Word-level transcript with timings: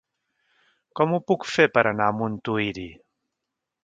Com 0.99 1.13
ho 1.17 1.19
puc 1.31 1.45
fer 1.57 1.67
per 1.75 1.83
anar 1.89 2.07
a 2.09 2.15
Montuïri? 2.21 2.87